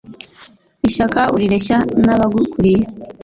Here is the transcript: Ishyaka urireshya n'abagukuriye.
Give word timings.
Ishyaka 0.87 1.21
urireshya 1.35 1.77
n'abagukuriye. 2.03 2.83